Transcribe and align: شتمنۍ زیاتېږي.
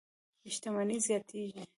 شتمنۍ 0.55 0.97
زیاتېږي. 1.05 1.61